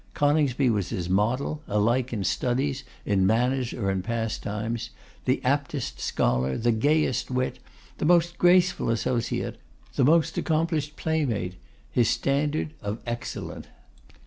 [0.15, 4.89] Coningsby was his model, alike in studies, in manners, or in pastimes;
[5.25, 7.59] the aptest scholar, the gayest wit,
[7.99, 9.59] the most graceful associate,
[9.93, 11.53] the most accomplished playmate:
[11.91, 13.67] his standard of excellent.